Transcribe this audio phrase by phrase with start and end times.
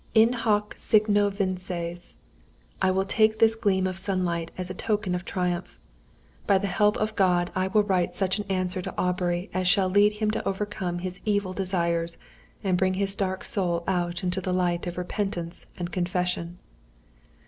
[0.15, 2.15] In hoc signo vinces!
[2.81, 5.77] I will take this gleam of sunlight as a token of triumph.
[6.47, 9.89] By the help of God, I will write such an answer to Aubrey as shall
[9.89, 12.17] lead him to overcome his evil desires,
[12.63, 16.57] and bring his dark soul out into the light of repentance and confession."